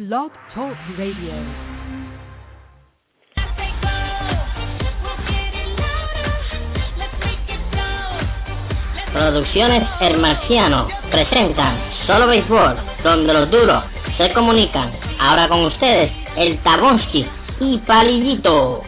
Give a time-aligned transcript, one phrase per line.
[0.00, 1.34] Blog Talk Radio.
[9.12, 13.84] Producciones El Marciano presentan Solo Béisbol, donde los duros
[14.16, 14.90] se comunican.
[15.18, 17.26] Ahora con ustedes, el Tabonsky
[17.60, 18.82] y Palillito.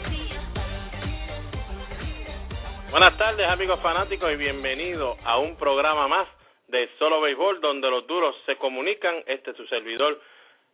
[2.91, 6.27] Buenas tardes amigos fanáticos y bienvenidos a un programa más
[6.69, 9.17] de Solo Béisbol donde los duros se comunican.
[9.27, 10.19] Este es su servidor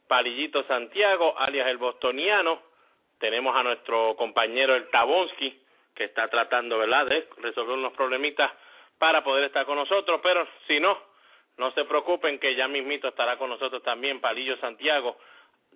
[0.08, 2.62] Palillito Santiago, alias el bostoniano.
[3.18, 5.62] Tenemos a nuestro compañero el Tabonsky
[5.94, 8.50] que está tratando, ¿verdad?, de resolver unos problemitas
[8.98, 10.98] para poder estar con nosotros, pero si no,
[11.56, 15.16] no se preocupen que ya mismito estará con nosotros también Palillo Santiago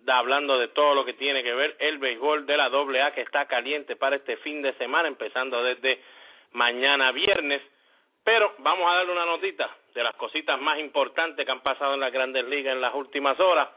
[0.07, 3.47] hablando de todo lo que tiene que ver el béisbol de la AA que está
[3.47, 6.03] caliente para este fin de semana, empezando desde
[6.53, 7.63] mañana viernes.
[8.25, 12.01] Pero vamos a darle una notita de las cositas más importantes que han pasado en
[12.01, 13.69] las grandes ligas en las últimas horas.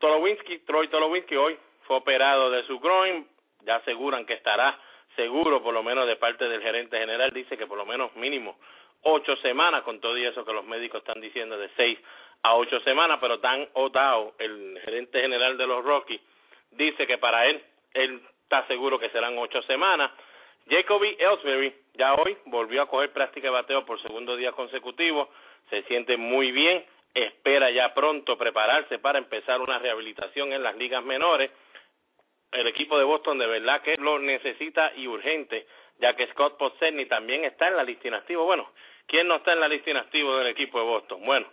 [0.00, 3.28] Tolowinski, Troy Tolowinski hoy fue operado de su groin,
[3.62, 4.78] ya aseguran que estará
[5.14, 8.58] seguro, por lo menos de parte del gerente general, dice que por lo menos mínimo
[9.02, 11.98] ocho semanas, con todo eso que los médicos están diciendo de seis
[12.42, 16.20] a ocho semanas, pero Dan O'Dowd, el gerente general de los Rockies,
[16.70, 20.10] dice que para él, él está seguro que serán ocho semanas.
[20.68, 25.28] Jacoby Ellsbury ya hoy volvió a coger práctica de bateo por segundo día consecutivo,
[25.68, 31.04] se siente muy bien, espera ya pronto prepararse para empezar una rehabilitación en las ligas
[31.04, 31.50] menores.
[32.52, 35.66] El equipo de Boston de verdad que lo necesita y urgente,
[35.98, 38.44] ya que Scott Poseni también está en la lista inactivo.
[38.44, 38.72] Bueno,
[39.06, 41.24] ¿quién no está en la lista inactivo del equipo de Boston?
[41.24, 41.46] Bueno,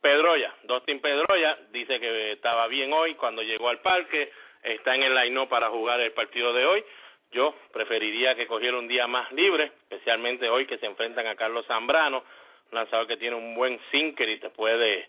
[0.00, 5.14] Pedroya, Dustin Pedroya dice que estaba bien hoy cuando llegó al parque, está en el
[5.14, 6.84] line para jugar el partido de hoy.
[7.32, 11.66] Yo preferiría que cogiera un día más libre, especialmente hoy que se enfrentan a Carlos
[11.66, 12.24] Zambrano,
[12.72, 15.08] lanzador que tiene un buen sinker y te puede,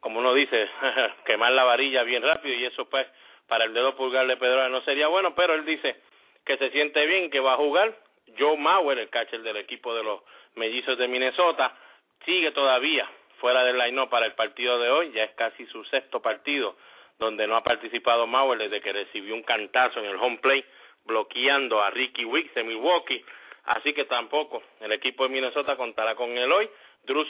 [0.00, 0.68] como uno dice,
[1.26, 3.06] quemar la varilla bien rápido y eso pues
[3.48, 5.96] para el dedo pulgar de Pedroya no sería bueno, pero él dice
[6.44, 7.94] que se siente bien, que va a jugar.
[8.38, 10.22] Joe Mauer, el catcher del equipo de los
[10.54, 11.76] mellizos de Minnesota,
[12.24, 13.08] sigue todavía
[13.38, 16.76] fuera del line para el partido de hoy, ya es casi su sexto partido
[17.18, 20.66] donde no ha participado Mauer desde que recibió un cantazo en el home plate
[21.04, 23.24] bloqueando a Ricky Wicks de Milwaukee,
[23.64, 26.68] así que tampoco el equipo de Minnesota contará con él hoy.
[27.04, 27.24] Drew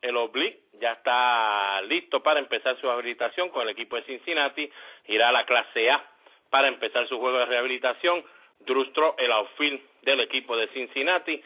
[0.00, 4.70] el oblique, ya está listo para empezar su habilitación con el equipo de Cincinnati,
[5.06, 6.04] irá a la clase A
[6.50, 8.24] para empezar su juego de rehabilitación.
[8.60, 8.86] Drew
[9.18, 11.42] el outfield del equipo de Cincinnati.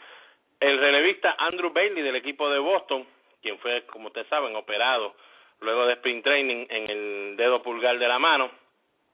[0.59, 3.05] El relevista Andrew Bailey del equipo de Boston,
[3.41, 5.15] quien fue, como ustedes saben, operado
[5.59, 8.51] luego de sprint training en el dedo pulgar de la mano,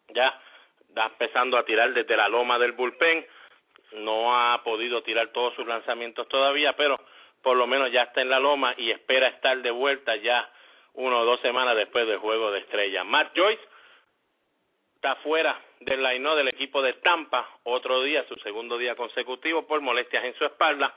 [0.09, 0.39] ya
[0.87, 3.25] está empezando a tirar desde la loma del bullpen,
[3.93, 6.99] no ha podido tirar todos sus lanzamientos todavía, pero
[7.41, 10.49] por lo menos ya está en la loma y espera estar de vuelta ya
[10.93, 13.03] una o dos semanas después del juego de estrella.
[13.03, 13.61] Matt Joyce
[14.95, 19.79] está fuera del line del equipo de Tampa, otro día, su segundo día consecutivo por
[19.81, 20.93] molestias en su espalda.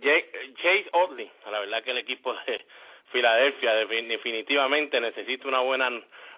[0.00, 2.64] Chase Oddly, la verdad que el equipo de
[3.10, 5.90] Filadelfia definitivamente necesita una buena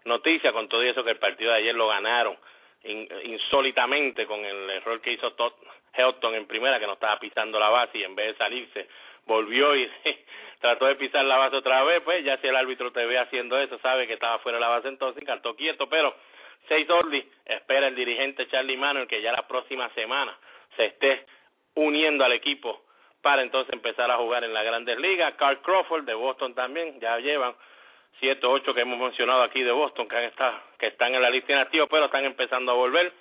[0.04, 2.36] noticia con todo eso que el partido de ayer lo ganaron
[2.84, 5.53] insólitamente con el error que hizo Todd
[5.92, 8.88] Helton en primera que no estaba pisando la base y en vez de salirse
[9.26, 9.91] volvió y
[10.60, 13.59] trató de pisar la base otra vez pues ya si el árbitro te ve haciendo
[13.59, 16.14] eso sabe que estaba fuera de la base entonces cantó quieto pero
[16.69, 20.36] Seis Orly espera el dirigente Charlie Manuel que ya la próxima semana
[20.76, 21.26] se esté
[21.75, 22.86] uniendo al equipo
[23.26, 25.34] para entonces empezar a jugar en las grandes ligas.
[25.34, 27.54] Carl Crawford de Boston también, ya llevan
[28.20, 31.31] siete o ocho que hemos mencionado aquí de Boston que, está, que están en la
[31.31, 33.12] lista inactiva, pero están empezando a volver.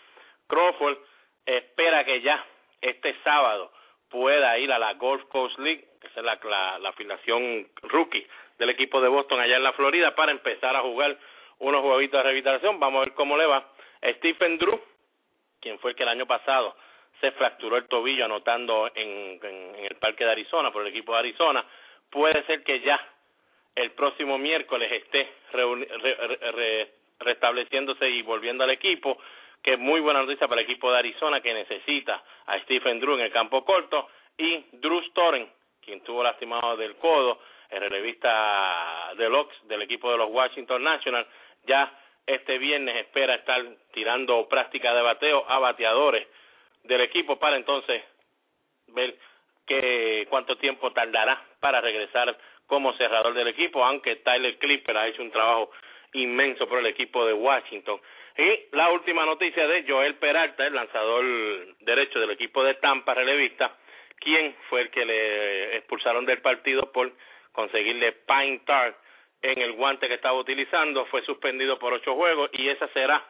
[0.47, 0.97] Crawford
[1.45, 2.45] espera que ya
[2.81, 3.71] este sábado
[4.09, 5.85] pueda ir a la Golf Coast League,
[6.21, 6.39] la,
[6.79, 8.25] la, afiliación rookie
[8.57, 11.17] del equipo de Boston allá en la Florida, para empezar a jugar
[11.59, 12.79] unos jueguitos de rehabilitación.
[12.79, 13.65] Vamos a ver cómo le va.
[14.17, 14.79] Stephen Drew,
[15.59, 16.75] quien fue el que el año pasado
[17.19, 21.19] se fracturó el tobillo anotando en, en, el parque de Arizona por el equipo de
[21.19, 21.65] Arizona.
[22.09, 22.99] Puede ser que ya
[23.75, 25.29] el próximo miércoles esté
[27.19, 29.18] restableciéndose y volviendo al equipo,
[29.61, 33.15] que es muy buena noticia para el equipo de Arizona que necesita a Stephen Drew
[33.15, 34.07] en el campo corto
[34.38, 35.50] y Drew Storen,
[35.85, 37.39] quien tuvo lastimado del codo,
[37.69, 41.27] el relevista de Locks del equipo de los Washington Nationals,
[41.65, 41.91] ya
[42.25, 46.27] este viernes espera estar tirando práctica de bateo a bateadores
[46.83, 48.03] del equipo para entonces
[48.87, 49.15] ver
[49.65, 52.35] que cuánto tiempo tardará para regresar
[52.67, 55.71] como cerrador del equipo, aunque Tyler Clipper ha hecho un trabajo
[56.13, 57.99] inmenso por el equipo de Washington.
[58.37, 61.23] Y la última noticia de Joel Peralta, el lanzador
[61.79, 63.75] derecho del equipo de Tampa, relevista,
[64.19, 67.12] quien fue el que le expulsaron del partido por
[67.51, 68.95] conseguirle pine tar
[69.41, 73.23] en el guante que estaba utilizando, fue suspendido por ocho juegos y esa será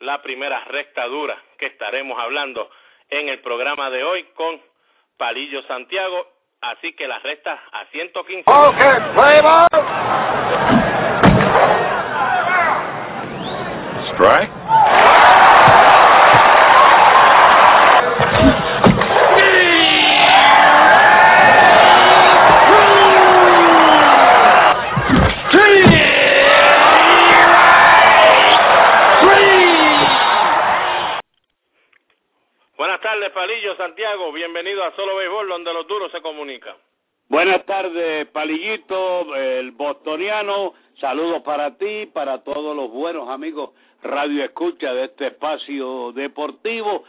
[0.00, 2.70] la primera recta dura que estaremos hablando
[3.08, 4.60] en el programa de hoy con
[5.16, 6.28] Palillo Santiago.
[6.60, 8.44] Así que la recta a 115.
[8.50, 9.68] Okay, play ball.
[14.14, 14.63] Strike.
[33.72, 34.30] Santiago.
[34.30, 36.76] Bienvenido a Solo Béisbol, donde los duros se comunican.
[37.28, 40.74] Buenas tardes, Palillito, el bostoniano.
[41.00, 43.70] Saludos para ti, para todos los buenos amigos
[44.02, 47.04] Radio Escucha de este espacio deportivo.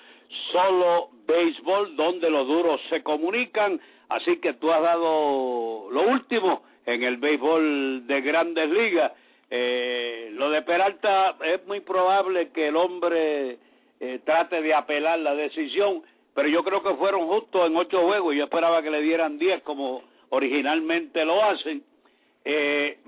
[0.54, 3.82] Solo béisbol, donde los duros se comunican.
[4.08, 9.12] Así que tú has dado lo último en el béisbol de grandes ligas.
[9.52, 13.58] Eh, lo de Peralta es muy probable que el hombre
[14.00, 16.02] eh, trate de apelar la decisión,
[16.36, 18.36] pero yo creo que fueron justos en ocho juegos.
[18.36, 21.82] Yo esperaba que le dieran diez como originalmente lo hacen.
[22.44, 23.00] Eh,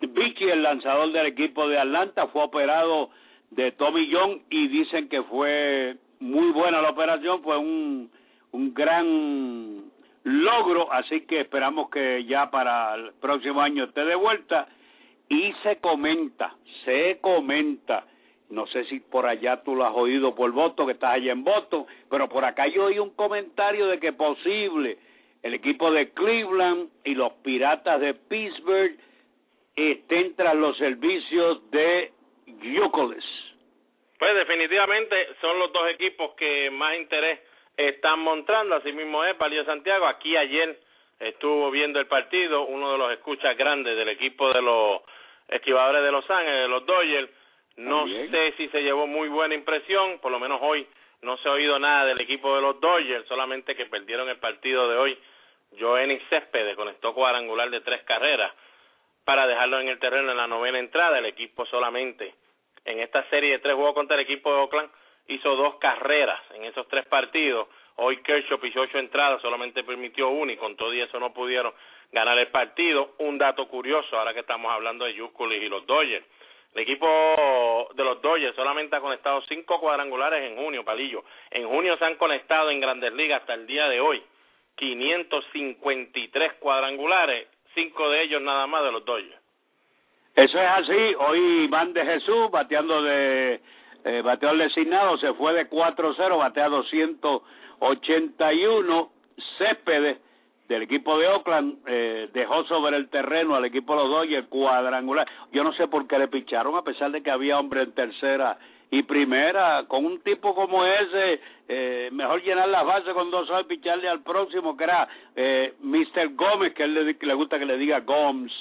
[0.00, 3.10] Vicky, el lanzador del equipo de Atlanta, fue operado
[3.50, 8.10] de Tommy John y dicen que fue muy buena la operación, fue un,
[8.50, 9.84] un gran
[10.24, 14.66] logro, así que esperamos que ya para el próximo año esté de vuelta.
[15.28, 18.04] Y se comenta, se comenta
[18.50, 21.44] no sé si por allá tú lo has oído por voto, que estás allá en
[21.44, 24.98] voto, pero por acá yo oí un comentario de que posible
[25.42, 28.96] el equipo de Cleveland y los Piratas de Pittsburgh
[29.74, 32.12] estén tras los servicios de
[32.46, 33.24] Yucoles.
[34.18, 37.40] Pues definitivamente son los dos equipos que más interés
[37.76, 40.06] están mostrando, así mismo es Palio Santiago.
[40.06, 40.78] Aquí ayer
[41.20, 45.00] estuvo viendo el partido uno de los escuchas grandes del equipo de los
[45.48, 47.30] esquivadores de Los Ángeles, de los Dodgers,
[47.76, 50.86] no sé si se llevó muy buena impresión, por lo menos hoy
[51.22, 54.88] no se ha oído nada del equipo de los Dodgers, solamente que perdieron el partido
[54.88, 55.18] de hoy.
[55.78, 58.52] Joenny Céspedes conectó cuadrangular de tres carreras
[59.24, 61.18] para dejarlo en el terreno en la novena entrada.
[61.18, 62.34] El equipo solamente
[62.84, 64.90] en esta serie de tres juegos contra el equipo de Oakland
[65.28, 67.68] hizo dos carreras en esos tres partidos.
[67.96, 71.72] Hoy Kershaw pisó ocho entradas, solamente permitió una y con todo y eso no pudieron
[72.10, 73.14] ganar el partido.
[73.18, 76.24] Un dato curioso, ahora que estamos hablando de Yúculis y los Dodgers
[76.74, 81.24] el equipo de los Dodgers solamente ha conectado cinco cuadrangulares en junio, Palillo.
[81.50, 84.22] En junio se han conectado en Grandes Ligas hasta el día de hoy
[84.76, 89.40] 553 cuadrangulares, cinco de ellos nada más de los Dodgers.
[90.36, 91.14] Eso es así.
[91.18, 93.60] Hoy Van de Jesús bateando de
[94.04, 99.10] eh, bateador designado se fue de 4-0, batea 281.
[99.58, 100.18] Céspedes
[100.70, 105.26] del equipo de Oakland eh, dejó sobre el terreno al equipo de los Dodgers cuadrangular.
[105.50, 108.56] Yo no sé por qué le picharon a pesar de que había hombre en tercera
[108.88, 109.86] y primera.
[109.88, 114.22] Con un tipo como ese, eh, mejor llenar las bases con dos y picharle al
[114.22, 116.36] próximo que era eh, Mr.
[116.36, 118.52] Gómez, que él le, le gusta que le diga Gomes.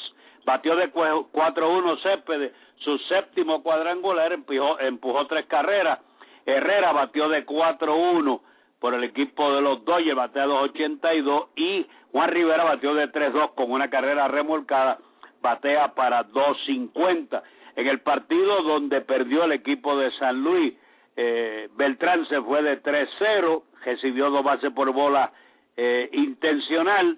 [0.45, 6.00] Batió de 4-1 Céspedes, su séptimo cuadrangular, empujó, empujó tres carreras.
[6.44, 8.41] Herrera batió de 4-1
[8.79, 13.71] por el equipo de los Dodgers, batea 2.82 y Juan Rivera batió de 3-2 con
[13.71, 14.97] una carrera remolcada,
[15.41, 17.41] batea para 2.50.
[17.75, 20.73] En el partido donde perdió el equipo de San Luis,
[21.15, 25.31] eh, Beltrán se fue de 3-0, recibió dos bases por bola
[25.75, 27.18] eh, intencional,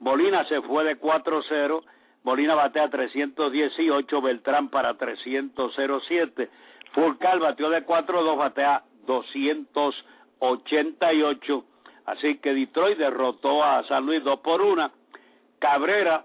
[0.00, 1.82] Molina se fue de 4-0,
[2.24, 6.48] Molina batea 318, Beltrán para 307,
[6.92, 8.82] Furcal batió de 4-2, batea
[10.40, 11.64] 288
[12.06, 14.90] Así que Detroit derrotó a San Luis 2 por 1.
[15.58, 16.24] Cabrera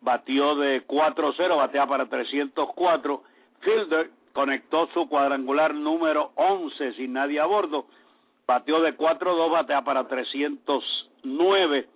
[0.00, 3.22] batió de 4-0, batea para 304.
[3.60, 7.86] Fielder conectó su cuadrangular número 11 sin nadie a bordo.
[8.46, 11.88] Batió de 4-2, batea para 309.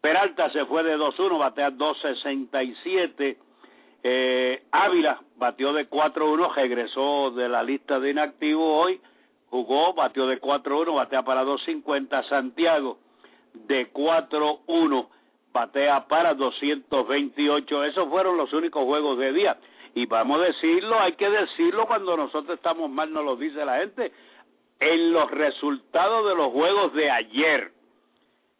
[0.00, 3.38] Peralta se fue de 2-1, batea 267.
[4.04, 9.00] Eh, Ávila batió de 4-1, regresó de la lista de inactivos hoy
[9.50, 12.28] jugó, batió de 4-1, batea para 2.50.
[12.28, 12.98] Santiago
[13.54, 15.08] de 4-1,
[15.52, 17.84] batea para 228.
[17.84, 19.56] Esos fueron los únicos juegos de día.
[19.94, 23.78] Y vamos a decirlo, hay que decirlo cuando nosotros estamos mal, nos lo dice la
[23.78, 24.12] gente.
[24.80, 27.72] En los resultados de los juegos de ayer,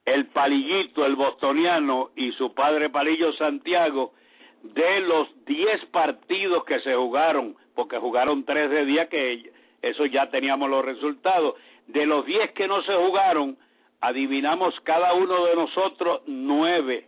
[0.04, 4.14] el palillito, el bostoniano y su padre Palillo Santiago,
[4.62, 9.52] de los 10 partidos que se jugaron, porque jugaron tres de día que
[9.88, 11.54] eso ya teníamos los resultados.
[11.86, 13.56] De los 10 que no se jugaron,
[14.00, 17.06] adivinamos cada uno de nosotros nueve.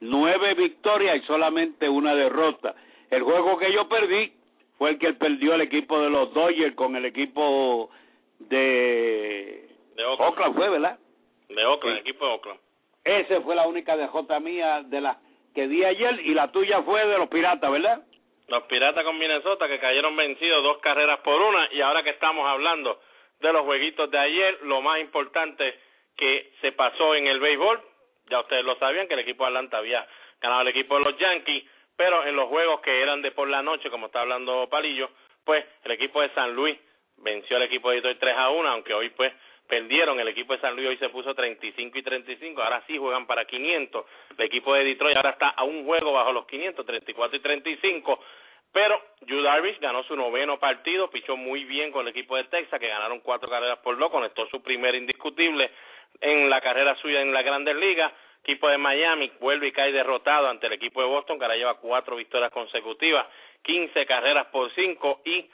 [0.00, 2.74] nueve victorias y solamente una derrota.
[3.10, 4.32] El juego que yo perdí
[4.78, 7.90] fue el que perdió el equipo de los Dodgers con el equipo
[8.38, 10.30] de, de Oakland.
[10.30, 10.98] Oakland fue, ¿verdad?
[11.48, 12.60] De Oakland, el equipo de Oakland.
[13.04, 15.16] Esa fue la única derrota mía de las
[15.54, 18.02] que di ayer y la tuya fue de los Piratas, ¿verdad?
[18.50, 22.44] Los Piratas con Minnesota que cayeron vencidos dos carreras por una y ahora que estamos
[22.48, 23.00] hablando
[23.38, 25.78] de los jueguitos de ayer, lo más importante
[26.16, 27.80] que se pasó en el béisbol,
[28.28, 30.04] ya ustedes lo sabían que el equipo de Atlanta había
[30.40, 31.64] ganado el equipo de los Yankees,
[31.96, 35.10] pero en los juegos que eran de por la noche, como está hablando Palillo,
[35.44, 36.76] pues el equipo de San Luis
[37.18, 39.32] venció al equipo de Detroit 3 a 1, aunque hoy pues
[39.68, 43.28] perdieron, el equipo de San Luis hoy se puso 35 y 35, ahora sí juegan
[43.28, 44.04] para 500,
[44.36, 48.20] el equipo de Detroit ahora está a un juego bajo los 500, 34 y 35,
[48.72, 52.78] pero Yu Darvish ganó su noveno partido, pichó muy bien con el equipo de Texas,
[52.78, 55.70] que ganaron cuatro carreras por dos, conectó su primer indiscutible
[56.20, 58.12] en la carrera suya en la Grandes Ligas,
[58.42, 61.74] equipo de Miami vuelve y cae derrotado ante el equipo de Boston, que ahora lleva
[61.74, 63.26] cuatro victorias consecutivas,
[63.62, 65.48] 15 carreras por cinco, y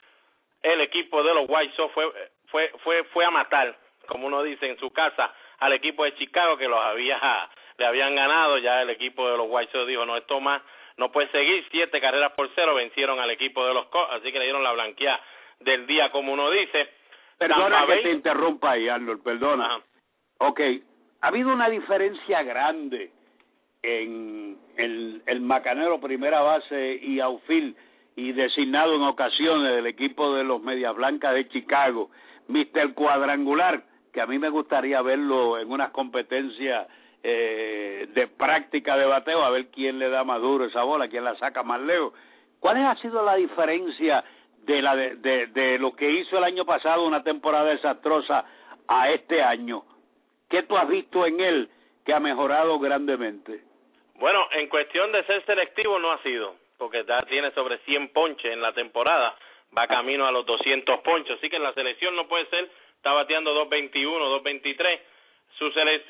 [0.63, 2.05] el equipo de los White Sox fue,
[2.47, 3.75] fue, fue, fue a matar
[4.07, 8.15] como uno dice, en su casa al equipo de Chicago que los había le habían
[8.15, 10.63] ganado, ya el equipo de los White Sox dijo, no, esto más
[10.97, 14.39] no puede seguir, siete carreras por cero vencieron al equipo de los Cubs, así que
[14.39, 15.21] le dieron la blanqueada
[15.59, 16.89] del día, como uno dice.
[17.37, 19.65] Perdona que te interrumpa ahí, Arnold, perdona.
[19.65, 19.83] Ajá.
[20.39, 20.61] Ok,
[21.21, 23.11] ha habido una diferencia grande
[23.81, 27.75] en el, el macanero primera base y outfield
[28.15, 32.09] y designado en ocasiones del equipo de los Medias Blancas de Chicago,
[32.47, 36.87] Mister Cuadrangular, que a mí me gustaría verlo en unas competencias
[37.23, 41.23] eh, de práctica de bateo, a ver quién le da más duro esa bola, quién
[41.23, 42.13] la saca más lejos.
[42.59, 44.23] ¿Cuál ha sido la diferencia
[44.63, 48.45] de, la de, de, de lo que hizo el año pasado, una temporada desastrosa,
[48.87, 49.83] a este año?
[50.49, 51.69] ¿Qué tú has visto en él
[52.05, 53.61] que ha mejorado grandemente?
[54.15, 58.51] Bueno, en cuestión de ser selectivo no ha sido, porque ya tiene sobre 100 ponches
[58.51, 59.35] en la temporada,
[59.77, 63.13] va camino a los 200 ponches, así que en la selección no puede ser está
[63.13, 63.93] bateando 2.21,
[64.43, 64.99] 2.23.
[65.57, 66.01] Su se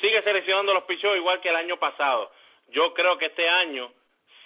[0.00, 2.30] sigue seleccionando los pichos igual que el año pasado.
[2.68, 3.92] Yo creo que este año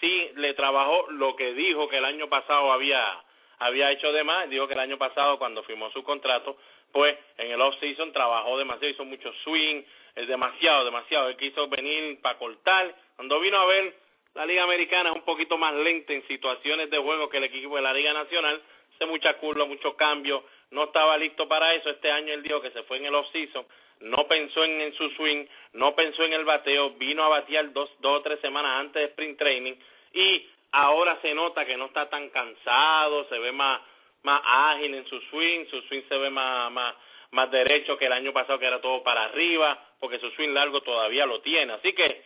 [0.00, 3.22] sí le trabajó lo que dijo que el año pasado había
[3.60, 4.48] había hecho de más.
[4.48, 6.56] Dijo que el año pasado cuando firmó su contrato,
[6.92, 9.82] pues en el off-season trabajó demasiado, hizo mucho swing,
[10.14, 11.28] es demasiado, demasiado.
[11.28, 12.94] Él quiso venir para cortar.
[13.16, 13.94] Cuando vino a ver
[14.34, 17.76] la Liga Americana es un poquito más lenta en situaciones de juego que el equipo
[17.76, 18.60] de la Liga Nacional.
[18.98, 21.88] Hace mucha curva, mucho cambio, no estaba listo para eso.
[21.88, 23.64] Este año él dijo que se fue en el off-season,
[24.00, 27.88] no pensó en, en, su swing, no pensó en el bateo, vino a batear dos,
[28.00, 29.74] dos o tres semanas antes de sprint training
[30.14, 33.82] y ahora se nota que no está tan cansado, se ve más,
[34.24, 36.96] más ágil en su swing, su swing se ve más, más,
[37.30, 40.80] más derecho que el año pasado que era todo para arriba, porque su swing largo
[40.80, 41.72] todavía lo tiene.
[41.74, 42.24] Así que,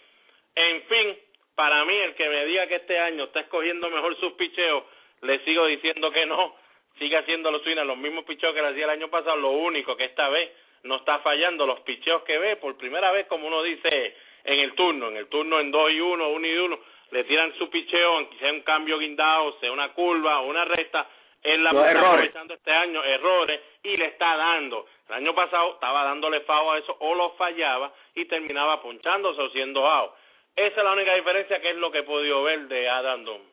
[0.55, 1.19] en fin,
[1.55, 4.85] para mí el que me diga que este año está escogiendo mejor sus picheos,
[5.23, 6.62] le sigo diciendo que no,
[6.99, 9.97] sigue haciendo los swings, los mismos picheos que le hacía el año pasado, lo único
[9.97, 10.51] que esta vez
[10.85, 14.75] no está fallando los picheos que ve por primera vez, como uno dice en el
[14.75, 16.79] turno, en el turno en 2 y 1, 1 y 1,
[17.13, 21.07] le tiran su picheo, aunque sea un cambio guindado, sea una curva o una recta,
[21.43, 24.87] él la está aprovechando este año, errores, y le está dando.
[25.09, 29.51] El año pasado estaba dándole fao a eso, o lo fallaba y terminaba ponchándose o
[29.51, 30.13] siendo out.
[30.55, 33.52] Esa es la única diferencia que es lo que he podido ver de Adam Dom.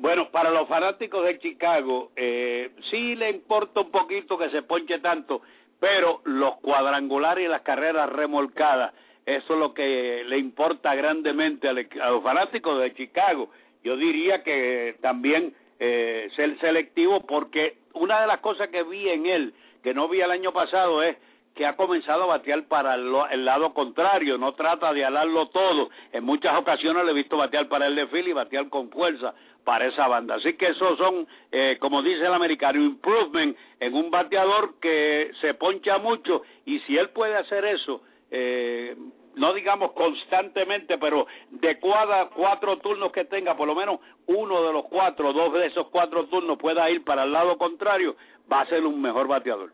[0.00, 4.98] Bueno, para los fanáticos de Chicago, eh, sí le importa un poquito que se ponche
[5.00, 5.42] tanto,
[5.78, 8.94] pero los cuadrangulares y las carreras remolcadas,
[9.26, 13.50] eso es lo que le importa grandemente a los fanáticos de Chicago.
[13.84, 19.26] Yo diría que también eh, ser selectivo porque una de las cosas que vi en
[19.26, 19.52] él,
[19.82, 21.18] que no vi el año pasado, es
[21.54, 25.90] que ha comenzado a batear para el, el, lado contrario, no trata de alarlo todo.
[26.12, 29.34] En muchas ocasiones le he visto batear para el de Phil y batear con fuerza
[29.64, 30.36] para esa banda.
[30.36, 35.54] Así que esos son, eh, como dice el americano, improvement en un bateador que se
[35.54, 38.96] poncha mucho y si él puede hacer eso, eh,
[39.36, 44.72] no digamos constantemente, pero de cada cuatro turnos que tenga, por lo menos uno de
[44.72, 48.16] los cuatro, dos de esos cuatro turnos pueda ir para el lado contrario,
[48.50, 49.70] va a ser un mejor bateador.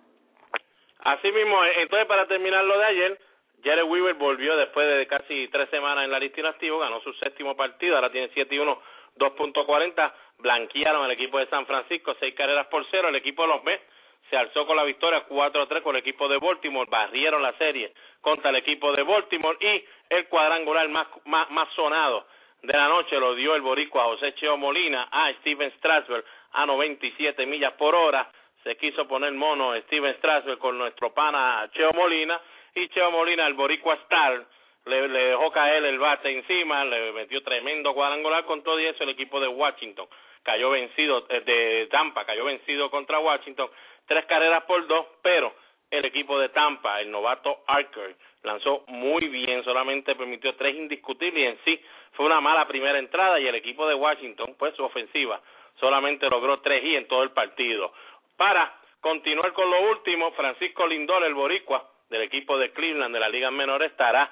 [1.07, 3.21] Así mismo, entonces para terminar lo de ayer,
[3.63, 7.55] Jared Weaver volvió después de casi tres semanas en la lista inactivo, ganó su séptimo
[7.55, 8.83] partido, ahora tiene 7 y 1,
[9.17, 13.63] 2.40, blanquearon al equipo de San Francisco, seis carreras por cero, el equipo de los
[13.63, 13.85] Mets
[14.29, 18.51] se alzó con la victoria 4-3 con el equipo de Baltimore, barrieron la serie contra
[18.51, 22.27] el equipo de Baltimore y el cuadrangular más, más, más sonado
[22.63, 27.47] de la noche lo dio el boricua José Cheo Molina a Steven Strasberg a 97
[27.47, 28.29] millas por hora,
[28.67, 32.41] se quiso poner mono Steven Strasberg con nuestro pana Cheo Molina
[32.75, 34.45] y Cheo Molina, el boricua Star,
[34.87, 39.11] le, dejó caer el bate encima, le metió tremendo cuadrangular con todo y eso el
[39.11, 40.09] equipo de Washington
[40.43, 43.71] cayó vencido, eh, de Tampa cayó vencido contra Washington,
[44.05, 45.55] tres carreras por dos, pero
[45.89, 51.47] el equipo de Tampa, el novato Archer, lanzó muy bien, solamente permitió tres indiscutibles y
[51.47, 51.81] en sí
[52.15, 55.41] fue una mala primera entrada y el equipo de Washington, pues su ofensiva,
[55.79, 57.93] solamente logró tres y en todo el partido.
[58.37, 63.29] Para continuar con lo último, Francisco Lindor, el boricua del equipo de Cleveland de la
[63.29, 64.31] Liga Menor, estará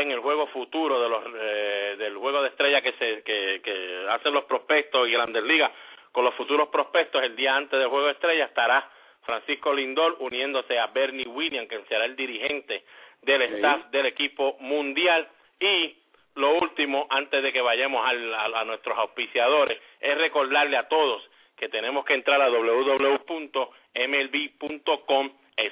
[0.00, 4.06] en el juego futuro de los eh, del juego de estrella que se que, que
[4.10, 5.70] hacen los prospectos y Grandes Ligas.
[6.12, 8.88] Con los futuros prospectos el día antes del juego de estrella estará
[9.22, 12.84] Francisco Lindor uniéndose a Bernie Williams que será el dirigente
[13.22, 15.28] del staff del equipo mundial.
[15.60, 15.96] Y
[16.34, 21.22] lo último antes de que vayamos al, a, a nuestros auspiciadores es recordarle a todos
[21.64, 23.30] que tenemos que entrar a www.mlb.com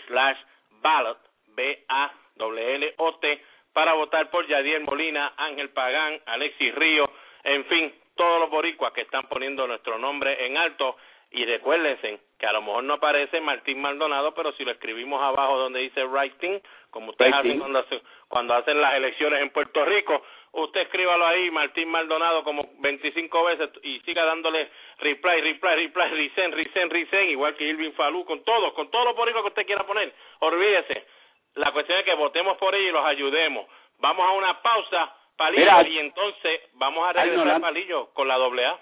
[0.07, 0.39] slash
[0.81, 1.19] ballot
[1.55, 3.45] b a w l o t
[3.75, 7.05] para votar por Yadier Molina, Ángel Pagán, Alexis Río,
[7.45, 10.97] en fin, todos los boricuas que están poniendo nuestro nombre en alto.
[11.31, 15.59] Y recuérdense que a lo mejor no aparece Martín Maldonado, pero si lo escribimos abajo
[15.59, 16.59] donde dice writing,
[16.91, 17.85] como ustedes hacen cuando,
[18.29, 20.23] cuando hacen las elecciones en Puerto Rico,
[20.53, 26.55] usted escríbalo ahí, Martín Maldonado, como 25 veces y siga dándole reply, reply, reply, resend,
[26.55, 29.87] resend, resend, igual que Irving Falú, con todos, con todos los boricuas que usted quiera
[29.87, 30.13] poner.
[30.41, 31.07] Olvídese,
[31.55, 33.67] la cuestión es que votemos por ellos y los ayudemos.
[33.99, 37.61] Vamos a una pausa, Palillo, Mira, y entonces vamos a regresar, Ignorante.
[37.61, 38.79] Palillo, con la doble A.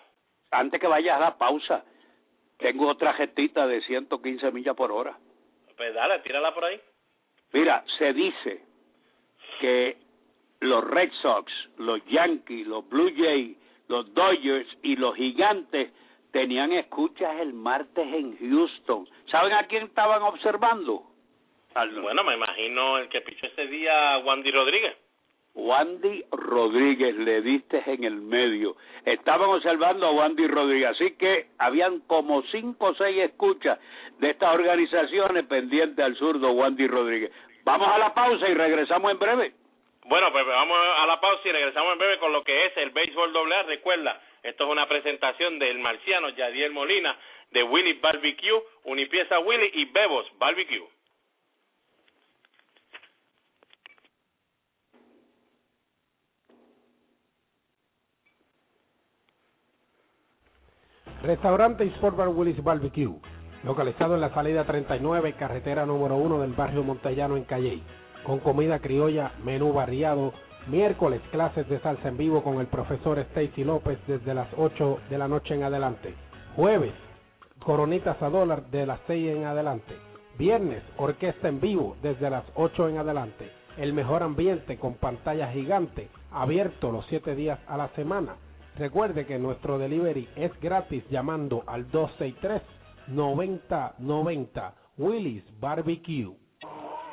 [0.53, 1.85] Antes que vayas a la pausa,
[2.59, 5.17] tengo otra gestita de 115 millas por hora.
[5.77, 6.81] Pues dale, tírala por ahí.
[7.53, 8.61] Mira, se dice
[9.61, 9.97] que
[10.61, 13.57] los Red Sox, los Yankees, los Blue Jays,
[13.89, 15.91] los Dodgers y los Gigantes
[16.33, 19.09] tenían escuchas el martes en Houston.
[19.31, 21.03] ¿Saben a quién estaban observando?
[21.75, 24.97] Al Bueno, me imagino el que pichó ese día, Wandy Rodríguez.
[25.55, 28.77] Wandy Rodríguez, le diste en el medio.
[29.05, 33.79] Estaban observando a Wandy Rodríguez, así que habían como cinco o seis escuchas
[34.19, 37.33] de estas organizaciones pendientes al zurdo Wandy Rodríguez.
[37.65, 39.55] Vamos a la pausa y regresamos en breve.
[40.05, 42.91] Bueno, pues vamos a la pausa y regresamos en breve con lo que es el
[42.91, 43.63] béisbol doble A.
[43.65, 47.17] Recuerda, esto es una presentación del marciano Yadiel Molina
[47.51, 50.89] de Willy Barbecue, Unipieza Willy y Bebos Barbecue.
[61.23, 63.21] Restaurante y Sport Bar Willis Barbecue,
[63.63, 67.83] localizado en la salida 39, carretera número 1 del barrio Montellano en Calley,
[68.25, 70.33] con comida criolla, menú variado,
[70.67, 75.19] miércoles clases de salsa en vivo con el profesor Stacy López desde las 8 de
[75.19, 76.15] la noche en adelante,
[76.57, 76.93] jueves
[77.65, 79.95] coronitas a dólar de las 6 en adelante,
[80.39, 86.09] viernes orquesta en vivo desde las 8 en adelante, el mejor ambiente con pantalla gigante,
[86.31, 88.37] abierto los 7 días a la semana,
[88.81, 96.35] Recuerde que nuestro delivery es gratis llamando al 263-9090 Willis Barbecue.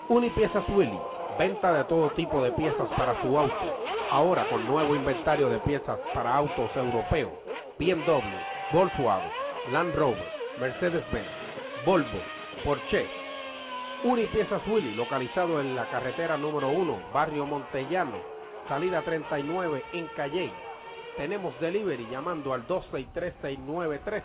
[0.10, 0.98] Unipiezas Willy,
[1.38, 3.78] venta de todo tipo de piezas para su auto.
[4.10, 7.34] Ahora con nuevo inventario de piezas para autos europeos,
[7.78, 8.22] BMW,
[8.72, 9.30] Volkswagen,
[9.70, 11.28] Land Rover, Mercedes-Benz,
[11.86, 12.22] Volvo,
[12.64, 13.06] Porsche.
[14.06, 18.16] Unipiezas Willy, localizado en la carretera número 1, barrio Montellano,
[18.70, 20.54] salida 39 en Calle.
[21.18, 24.24] Tenemos delivery llamando al 263-6913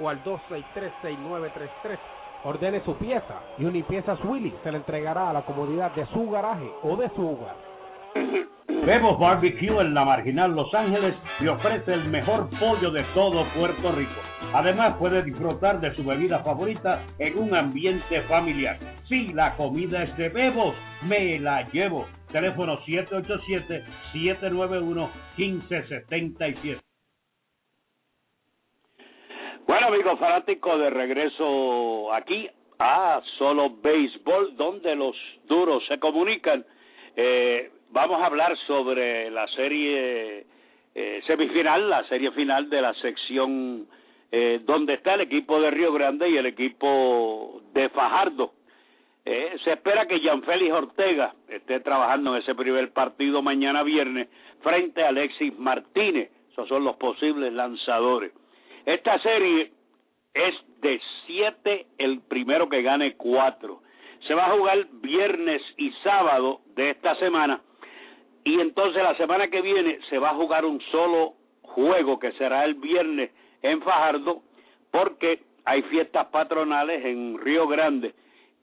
[0.00, 1.98] o al 263-6933.
[2.44, 6.70] Ordene su pieza y Unipiezas Willy se le entregará a la comodidad de su garaje
[6.82, 7.54] o de su hogar.
[8.86, 13.92] Bebos Barbecue en la Marginal Los Ángeles le ofrece el mejor pollo de todo Puerto
[13.92, 14.20] Rico.
[14.54, 18.78] Además puede disfrutar de su bebida favorita en un ambiente familiar.
[19.06, 22.06] Si la comida es de Bebos, me la llevo.
[22.32, 22.78] Teléfono
[24.14, 26.80] 787-791-1577.
[29.70, 35.14] Bueno, amigos fanáticos, de regreso aquí a Solo Béisbol, donde los
[35.46, 36.64] duros se comunican.
[37.14, 40.44] Eh, vamos a hablar sobre la serie
[40.92, 43.86] eh, semifinal, la serie final de la sección
[44.32, 48.50] eh, donde está el equipo de Río Grande y el equipo de Fajardo.
[49.24, 54.30] Eh, se espera que Félix Ortega esté trabajando en ese primer partido mañana viernes
[54.62, 56.28] frente a Alexis Martínez.
[56.50, 58.32] Esos son los posibles lanzadores.
[58.86, 59.72] Esta serie
[60.34, 63.82] es de siete, el primero que gane cuatro.
[64.26, 67.60] Se va a jugar viernes y sábado de esta semana
[68.44, 72.64] y entonces la semana que viene se va a jugar un solo juego que será
[72.64, 73.30] el viernes
[73.62, 74.42] en Fajardo
[74.90, 78.14] porque hay fiestas patronales en Río Grande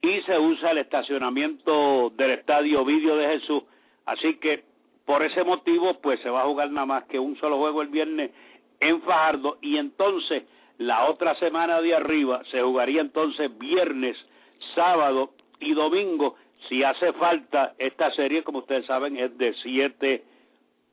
[0.01, 3.63] y se usa el estacionamiento del Estadio Vídeo de Jesús,
[4.05, 4.63] así que
[5.05, 7.87] por ese motivo, pues se va a jugar nada más que un solo juego el
[7.87, 8.31] viernes
[8.79, 10.43] en Fajardo y entonces
[10.77, 14.15] la otra semana de arriba se jugaría entonces viernes,
[14.75, 16.35] sábado y domingo.
[16.69, 19.55] Si hace falta, esta serie, como ustedes saben, es de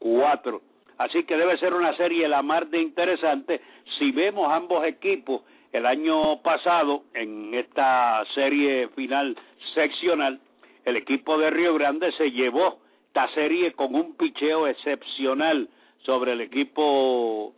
[0.00, 0.60] 7-4.
[0.98, 3.60] Así que debe ser una serie la más de interesante.
[3.98, 5.42] Si vemos ambos equipos,
[5.72, 9.36] el año pasado, en esta serie final
[9.74, 10.40] seccional,
[10.84, 15.68] el equipo de Río Grande se llevó esta serie con un picheo excepcional
[16.04, 17.54] sobre el equipo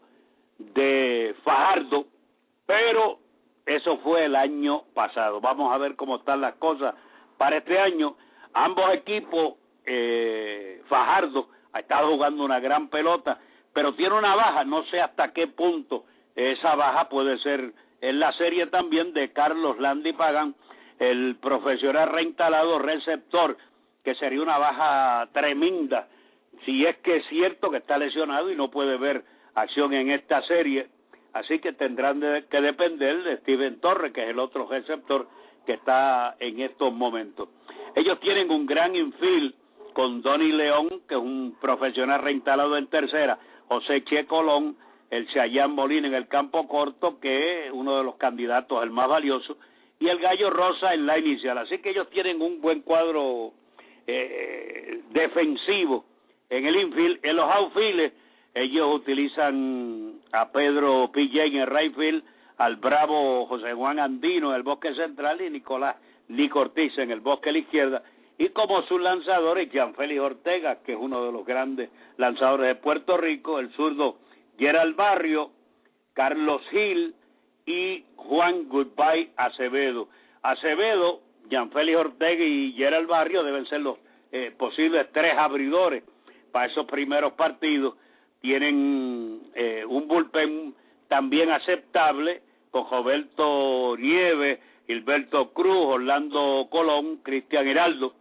[0.58, 2.06] de Fajardo,
[2.66, 3.18] pero
[3.64, 5.40] eso fue el año pasado.
[5.40, 6.94] Vamos a ver cómo están las cosas
[7.36, 8.16] para este año.
[8.54, 13.38] Ambos equipos, eh, Fajardo ha estado jugando una gran pelota,
[13.72, 18.32] pero tiene una baja, no sé hasta qué punto esa baja puede ser en la
[18.34, 20.54] serie también de Carlos Landy Pagan,
[20.98, 23.56] el profesional reinstalado receptor,
[24.04, 26.08] que sería una baja tremenda
[26.64, 29.24] si es que es cierto que está lesionado y no puede ver
[29.56, 30.86] acción en esta serie.
[31.32, 35.28] Así que tendrán que depender de Steven Torres, que es el otro receptor
[35.66, 37.48] que está en estos momentos.
[37.94, 39.54] Ellos tienen un gran infield
[39.92, 43.38] con Donny León, que es un profesional reinstalado en tercera,
[43.68, 44.76] José Che Colón,
[45.10, 49.08] el Chayán Molina en el campo corto, que es uno de los candidatos al más
[49.08, 49.56] valioso,
[49.98, 51.56] y el Gallo Rosa en la inicial.
[51.58, 53.52] Así que ellos tienen un buen cuadro
[54.06, 56.04] eh, defensivo
[56.50, 57.18] en el infield.
[57.22, 58.12] En los outfields,
[58.56, 62.24] ellos utilizan a Pedro Pillén en el right field,
[62.56, 65.96] al bravo José Juan Andino en el bosque central y Nicolás
[66.54, 68.02] Ortiz en el bosque a la izquierda.
[68.38, 72.74] Y como sus lanzadores, Jean Félix Ortega, que es uno de los grandes lanzadores de
[72.76, 74.16] Puerto Rico, el zurdo
[74.58, 75.50] Gerald Barrio,
[76.14, 77.14] Carlos Gil
[77.66, 80.08] y Juan Goodbye Acevedo.
[80.42, 83.98] Acevedo, Jean Félix Ortega y Gerald Barrio deben ser los
[84.32, 86.04] eh, posibles tres abridores
[86.52, 87.96] para esos primeros partidos.
[88.46, 90.72] Tienen eh, un bullpen
[91.08, 98.14] también aceptable con Roberto Nieves, Gilberto Cruz, Orlando Colón, Cristian Hiraldo.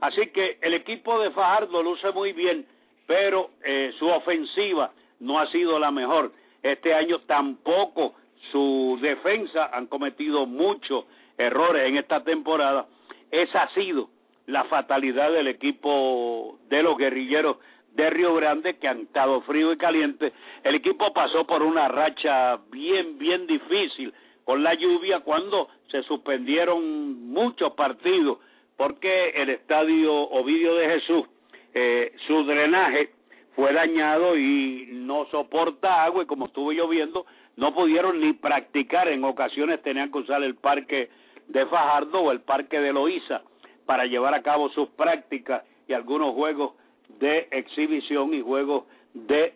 [0.00, 2.64] Así que el equipo de Fajardo luce muy bien,
[3.08, 6.30] pero eh, su ofensiva no ha sido la mejor.
[6.62, 8.14] Este año tampoco
[8.52, 12.86] su defensa han cometido muchos errores en esta temporada.
[13.32, 14.10] Esa ha sido
[14.46, 17.56] la fatalidad del equipo de los guerrilleros
[17.94, 20.32] de Río Grande que han estado frío y caliente.
[20.64, 24.12] El equipo pasó por una racha bien, bien difícil
[24.44, 28.38] con la lluvia cuando se suspendieron muchos partidos
[28.76, 31.26] porque el estadio Ovidio de Jesús,
[31.74, 33.10] eh, su drenaje
[33.54, 37.26] fue dañado y no soporta agua y como estuve lloviendo
[37.56, 41.10] no pudieron ni practicar en ocasiones tenían que usar el parque
[41.48, 43.42] de Fajardo o el parque de Loíza
[43.84, 46.72] para llevar a cabo sus prácticas y algunos juegos
[47.18, 49.54] de exhibición y juegos de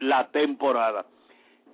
[0.00, 1.06] la temporada.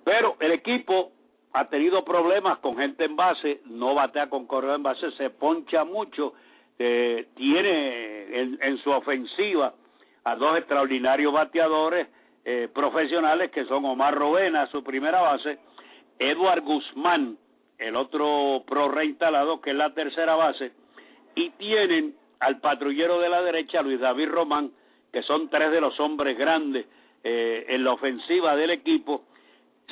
[0.03, 1.11] Pero el equipo
[1.53, 5.83] ha tenido problemas con gente en base, no batea con correo en base, se poncha
[5.83, 6.33] mucho,
[6.79, 9.73] eh, tiene en, su ofensiva
[10.23, 12.07] a dos extraordinarios bateadores
[12.43, 15.59] eh, profesionales que son Omar Rovena, su primera base,
[16.17, 17.37] Edward Guzmán,
[17.77, 20.71] el otro pro reinstalado, que es la tercera base,
[21.35, 24.71] y tienen al patrullero de la derecha, Luis David Román,
[25.13, 26.87] que son tres de los hombres grandes
[27.23, 29.23] eh, en la ofensiva del equipo,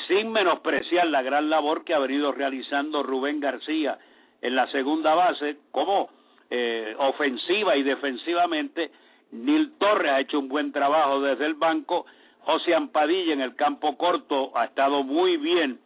[0.08, 4.00] sin menospreciar la gran labor que ha venido realizando Rubén García
[4.42, 6.10] en la segunda base, como
[6.50, 8.92] eh, ofensiva y defensivamente
[9.32, 12.06] Nil Torres ha hecho un buen trabajo desde el banco,
[12.42, 15.80] José Ampadilla en el campo corto ha estado muy bien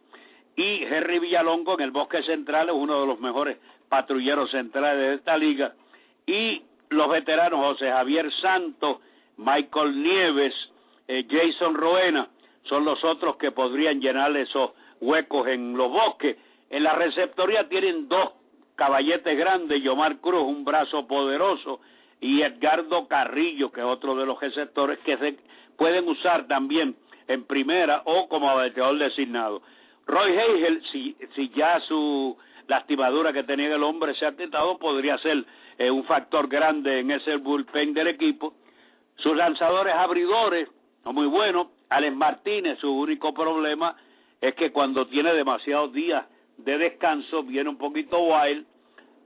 [0.56, 3.58] y Henry Villalongo en el bosque central es uno de los mejores
[3.90, 5.74] patrulleros centrales de esta liga
[6.26, 8.98] y los veteranos José Javier Santos,
[9.36, 10.54] Michael Nieves,
[11.08, 12.28] eh, Jason Roena
[12.64, 16.36] son los otros que podrían llenar esos huecos en los bosques.
[16.70, 18.32] En la receptoría tienen dos
[18.74, 21.80] caballetes grandes, Yomar Cruz, un brazo poderoso,
[22.20, 25.36] y Edgardo Carrillo, que es otro de los receptores que se
[25.76, 26.96] pueden usar también
[27.28, 29.62] en primera o como bateador designado.
[30.06, 32.36] Roy Hegel, si, si ya su
[32.68, 35.44] lastimadura que tenía el hombre se ha quitado, podría ser
[35.78, 38.54] eh, un factor grande en ese bullpen del equipo.
[39.16, 40.68] Sus lanzadores abridores,
[41.04, 41.68] no muy buenos.
[41.88, 43.96] Alex Martínez, su único problema
[44.40, 46.26] es que cuando tiene demasiados días
[46.58, 48.66] de descanso, viene un poquito wild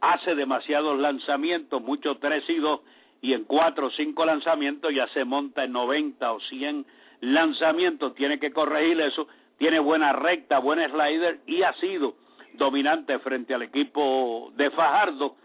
[0.00, 2.81] hace demasiados lanzamientos, muchos tres y dos,
[3.22, 6.87] y en cuatro o cinco lanzamientos ya se monta en 90 o 100
[7.20, 12.14] lanzamientos, tiene que corregir eso, tiene buena recta, buen slider y ha sido
[12.55, 15.37] dominante frente al equipo de Fajardo.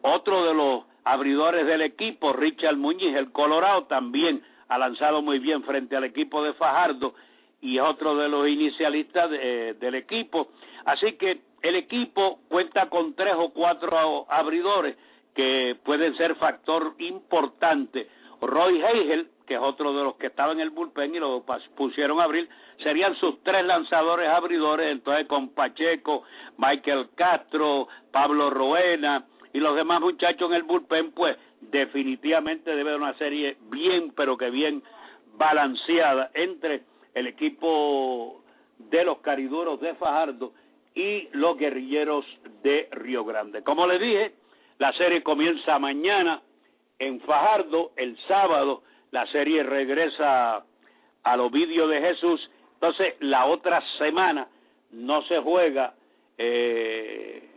[0.00, 5.62] Otro de los abridores del equipo, Richard Muñiz, el Colorado, también ha lanzado muy bien
[5.64, 7.14] frente al equipo de Fajardo
[7.60, 10.48] y es otro de los inicialistas del equipo.
[10.84, 14.96] Así que el equipo cuenta con tres o cuatro abridores
[15.34, 18.08] que pueden ser factor importante.
[18.40, 21.44] Roy Hegel, que es otro de los que estaba en el bullpen y lo
[21.76, 22.48] pusieron a abrir,
[22.82, 26.24] serían sus tres lanzadores abridores, entonces con Pacheco,
[26.58, 33.02] Michael Castro, Pablo Roena y los demás muchachos en el bullpen, pues definitivamente debe haber
[33.02, 34.82] una serie bien, pero que bien
[35.36, 36.82] balanceada entre
[37.14, 38.42] el equipo
[38.78, 40.52] de los cariduros de Fajardo
[40.94, 42.24] y los guerrilleros
[42.62, 43.62] de Río Grande.
[43.62, 44.32] Como les dije,
[44.78, 46.42] la serie comienza mañana
[46.98, 50.64] en Fajardo, el sábado la serie regresa
[51.22, 54.48] al Ovidio de Jesús, entonces la otra semana
[54.90, 55.94] no se juega
[56.38, 57.51] eh,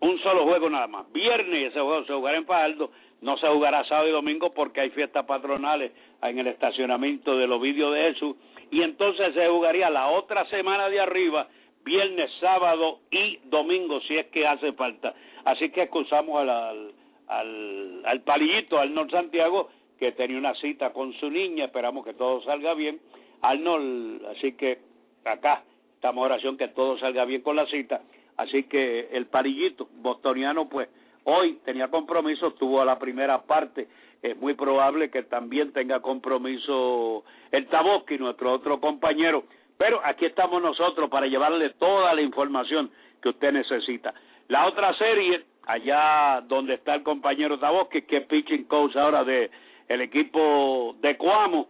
[0.00, 1.10] un solo juego nada más.
[1.12, 4.90] Viernes ese juego se jugará en Fajardo, no se jugará sábado y domingo porque hay
[4.90, 8.36] fiestas patronales en el estacionamiento del Ovidio de Jesús
[8.70, 11.48] y entonces se jugaría la otra semana de arriba,
[11.84, 15.14] viernes, sábado y domingo si es que hace falta.
[15.44, 16.92] Así que excusamos al,
[17.28, 22.42] al, al, palillito, Arnold Santiago, que tenía una cita con su niña, esperamos que todo
[22.42, 23.00] salga bien.
[23.42, 24.78] Arnold, así que
[25.24, 28.02] acá estamos oración que todo salga bien con la cita.
[28.36, 30.88] Así que el palillito bostoniano, pues
[31.24, 33.88] hoy tenía compromiso, tuvo a la primera parte.
[34.22, 39.44] Es muy probable que también tenga compromiso el Taboski, nuestro otro compañero.
[39.78, 42.90] Pero aquí estamos nosotros para llevarle toda la información
[43.22, 44.12] que usted necesita.
[44.48, 49.50] La otra serie, allá donde está el compañero Taboski, que es pitching coach ahora de
[49.88, 51.68] el equipo de Cuamo,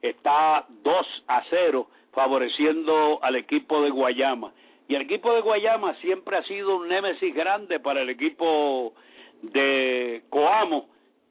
[0.00, 4.52] está 2 a 0 favoreciendo al equipo de Guayama.
[4.90, 8.92] Y el equipo de Guayama siempre ha sido un némesis grande para el equipo
[9.40, 10.88] de Coamo.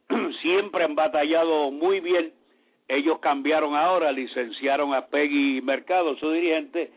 [0.42, 2.32] siempre han batallado muy bien.
[2.88, 6.90] Ellos cambiaron ahora, licenciaron a Peggy Mercado, su dirigente.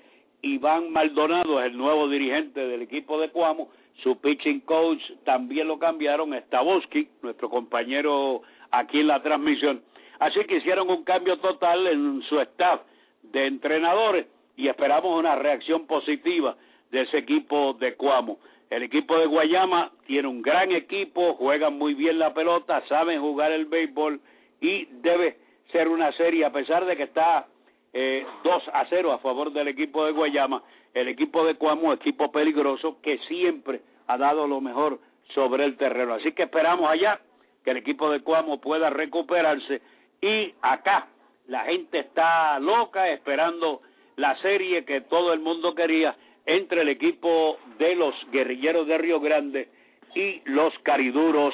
[0.43, 3.69] Iván Maldonado es el nuevo dirigente del equipo de Coamo.
[4.05, 9.83] Su pitching coach también lo cambiaron, Stavosky, nuestro compañero aquí en la transmisión.
[10.21, 12.83] Así que hicieron un cambio total en su staff
[13.23, 16.57] de entrenadores y esperamos una reacción positiva
[16.91, 18.39] de ese equipo de Cuamo.
[18.71, 23.53] El equipo de Guayama tiene un gran equipo, juegan muy bien la pelota, saben jugar
[23.53, 24.21] el béisbol
[24.61, 25.37] y debe
[25.71, 27.47] ser una serie, a pesar de que está
[27.93, 30.63] eh, 2 a 0 a favor del equipo de Guayama,
[30.95, 35.01] el equipo de Cuamo, equipo peligroso que siempre ha dado lo mejor
[35.35, 36.15] sobre el terreno.
[36.15, 37.21] Así que esperamos allá
[37.65, 39.81] que el equipo de Cuamo pueda recuperarse
[40.21, 41.09] y acá
[41.47, 43.83] la gente está loca esperando
[44.23, 46.15] la serie que todo el mundo quería
[46.47, 49.69] entre el equipo de los guerrilleros de Río Grande
[50.15, 51.53] y los cariduros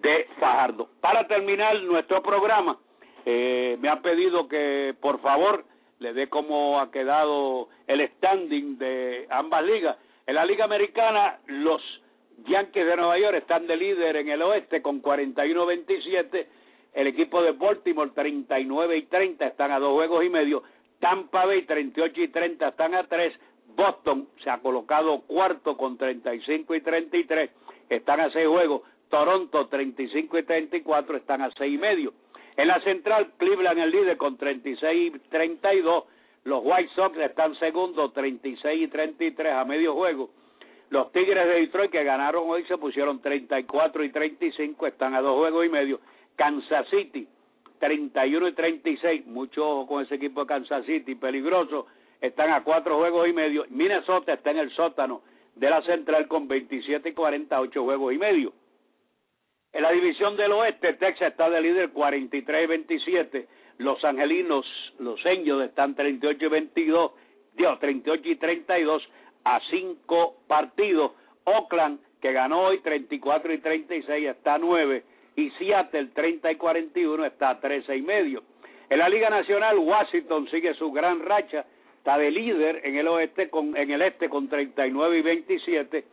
[0.00, 0.88] de Fajardo.
[1.00, 2.78] Para terminar nuestro programa,
[3.26, 5.64] eh, me han pedido que por favor
[5.98, 9.96] le dé cómo ha quedado el standing de ambas ligas.
[10.24, 11.82] En la Liga Americana, los
[12.46, 16.46] Yankees de Nueva York están de líder en el oeste con 41-27.
[16.94, 20.62] El equipo de Baltimore 39 y 30 están a dos juegos y medio.
[21.00, 23.34] Tampa Bay 38 y 30 están a 3.
[23.76, 27.50] Boston se ha colocado cuarto con 35 y 33,
[27.88, 28.82] están a 6 juegos.
[29.08, 32.12] Toronto 35 y 34 están a 6 y medio.
[32.56, 36.04] En la central, Cleveland el líder con 36 y 32.
[36.44, 40.30] Los White Sox están segundo 36 y 33 a medio juego.
[40.90, 45.36] Los Tigres de Detroit que ganaron hoy se pusieron 34 y 35, están a dos
[45.36, 46.00] juegos y medio.
[46.36, 47.28] Kansas City
[47.78, 51.86] 31 y 36, mucho ojo con ese equipo de Kansas City, peligroso,
[52.20, 53.64] están a cuatro juegos y medio.
[53.70, 55.22] Minnesota está en el sótano
[55.54, 58.52] de la central con 27 y 48 juegos y medio.
[59.72, 63.48] En la división del oeste, Texas está de líder 43 y 27.
[63.78, 64.66] Los angelinos,
[64.98, 67.12] los Angels están 38 y 22,
[67.54, 69.08] Dios, 38 y 32
[69.44, 71.12] a cinco partidos.
[71.44, 75.04] Oakland, que ganó hoy 34 y 36, está a 9
[75.38, 78.42] y Seattle 30 y 41 está a 13 y medio.
[78.90, 81.64] En la Liga Nacional, Washington sigue su gran racha,
[81.96, 86.04] está de líder en el oeste con, en el este con 39 y 27.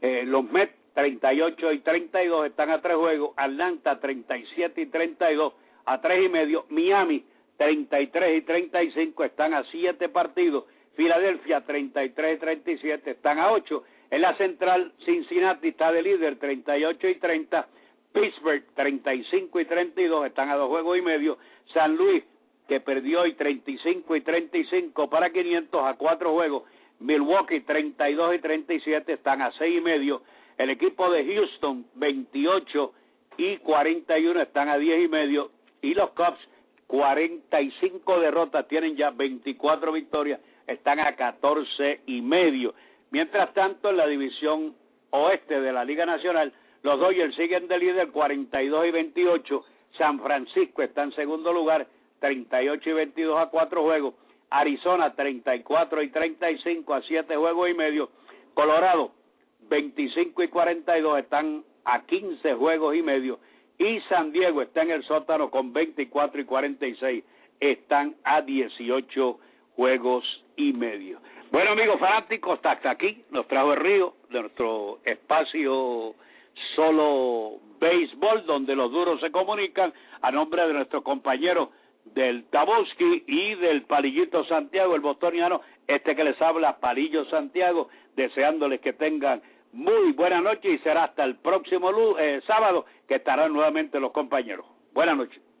[0.00, 3.34] Eh, los Mets 38 y 32 están a tres juegos.
[3.36, 5.52] Atlanta 37 y 32
[5.84, 6.64] a tres y medio.
[6.70, 7.26] Miami
[7.58, 10.64] 33 y 35 están a siete partidos.
[10.96, 13.84] Filadelfia 33 y 37 están a ocho.
[14.10, 17.68] En la central, Cincinnati está de líder 38 y 30.
[18.12, 21.38] Pittsburgh 35 y 32 están a dos juegos y medio.
[21.72, 22.24] San Luis
[22.68, 26.64] que perdió hoy 35 y 35 para 500 a cuatro juegos.
[27.00, 30.22] Milwaukee 32 y 37 están a seis y medio.
[30.56, 32.92] El equipo de Houston 28
[33.38, 35.50] y 41 están a 10 y medio.
[35.80, 36.38] Y los Cubs
[36.86, 42.74] 45 derrotas, tienen ya 24 victorias, están a 14 y medio.
[43.10, 44.74] Mientras tanto, en la división
[45.10, 49.64] oeste de la Liga Nacional, los Dodgers siguen de líder 42 y 28.
[49.98, 51.86] San Francisco está en segundo lugar,
[52.20, 54.14] 38 y 22 a cuatro juegos.
[54.50, 58.10] Arizona 34 y 35 a siete juegos y medio.
[58.54, 59.12] Colorado
[59.68, 63.38] 25 y 42 están a 15 juegos y medio.
[63.78, 67.24] Y San Diego está en el sótano con 24 y 46.
[67.60, 69.38] Están a 18
[69.76, 70.24] juegos
[70.56, 71.20] y medio.
[71.50, 76.14] Bueno, amigos fanáticos, hasta aquí nos trajo el río de nuestro espacio
[76.76, 81.70] solo béisbol, donde los duros se comunican a nombre de nuestro compañero
[82.04, 88.80] del Taboski y del Palillito Santiago, el bostoniano, este que les habla, Palillo Santiago, deseándoles
[88.80, 93.98] que tengan muy buena noche y será hasta el próximo eh, sábado que estarán nuevamente
[94.00, 94.66] los compañeros.
[94.92, 95.51] Buenas noches.